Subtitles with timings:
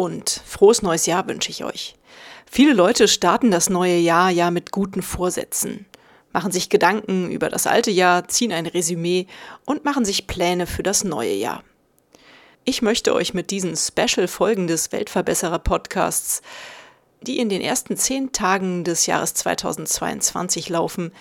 [0.00, 1.94] und frohes neues Jahr wünsche ich euch.
[2.50, 5.84] Viele Leute starten das neue Jahr ja mit guten Vorsätzen,
[6.32, 9.26] machen sich Gedanken über das alte Jahr, ziehen ein Resümee
[9.66, 11.62] und machen sich Pläne für das neue Jahr.
[12.64, 16.40] Ich möchte euch mit diesen Special-Folgen des Weltverbesserer-Podcasts,
[17.20, 21.12] die in den ersten zehn Tagen des Jahres 2022 laufen,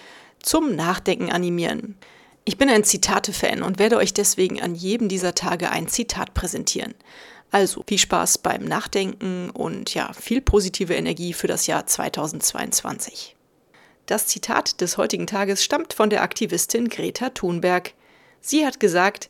[0.41, 1.97] zum Nachdenken animieren.
[2.45, 6.95] Ich bin ein Zitate-Fan und werde euch deswegen an jedem dieser Tage ein Zitat präsentieren.
[7.51, 13.35] Also viel Spaß beim Nachdenken und ja, viel positive Energie für das Jahr 2022.
[14.05, 17.93] Das Zitat des heutigen Tages stammt von der Aktivistin Greta Thunberg.
[18.41, 19.29] Sie hat gesagt,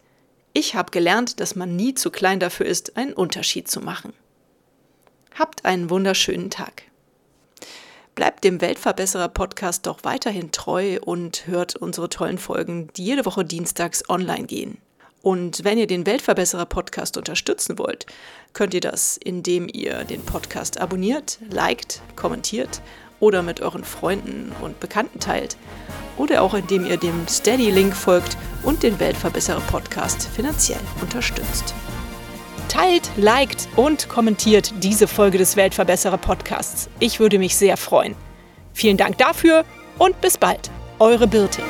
[0.53, 4.13] ich habe gelernt, dass man nie zu klein dafür ist, einen Unterschied zu machen.
[5.37, 6.83] Habt einen wunderschönen Tag.
[8.15, 13.45] Bleibt dem Weltverbesserer Podcast doch weiterhin treu und hört unsere tollen Folgen, die jede Woche
[13.45, 14.77] dienstags online gehen.
[15.21, 18.05] Und wenn ihr den Weltverbesserer Podcast unterstützen wollt,
[18.53, 22.81] könnt ihr das, indem ihr den Podcast abonniert, liked, kommentiert
[23.19, 25.57] oder mit euren Freunden und Bekannten teilt.
[26.17, 31.73] Oder auch indem ihr dem Steady-Link folgt und den Weltverbesserer Podcast finanziell unterstützt.
[32.69, 36.89] Teilt, liked und kommentiert diese Folge des Weltverbesserer Podcasts.
[36.99, 38.15] Ich würde mich sehr freuen.
[38.73, 39.65] Vielen Dank dafür
[39.97, 40.69] und bis bald.
[40.99, 41.61] Eure Birte.